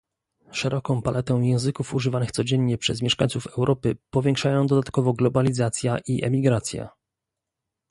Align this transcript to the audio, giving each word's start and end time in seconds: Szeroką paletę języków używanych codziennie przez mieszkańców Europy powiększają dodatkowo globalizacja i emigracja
Szeroką 0.51 1.01
paletę 1.01 1.33
języków 1.33 1.93
używanych 1.93 2.31
codziennie 2.31 2.77
przez 2.77 3.01
mieszkańców 3.01 3.47
Europy 3.47 3.97
powiększają 4.09 4.67
dodatkowo 4.67 5.13
globalizacja 5.13 5.97
i 6.07 6.23
emigracja 6.25 6.89